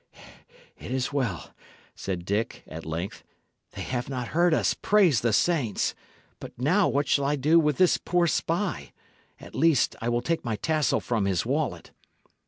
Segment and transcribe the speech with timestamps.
[0.79, 1.53] "It is well,"
[1.93, 3.23] said Dick, at length;
[3.73, 5.93] "they have not heard us, praise the saints!
[6.39, 8.93] But, now, what shall I do with this poor spy?
[9.39, 11.91] At least, I will take my tassel from his wallet."